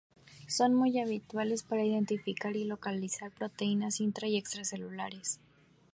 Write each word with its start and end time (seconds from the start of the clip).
Son 0.47 0.73
muy 0.73 0.97
habituales 0.97 1.61
para 1.61 1.85
identificar 1.85 2.55
y 2.55 2.65
localizar 2.65 3.29
proteínas 3.29 3.99
intra 4.01 4.27
y 4.27 4.35
extracelulares. 4.35 5.39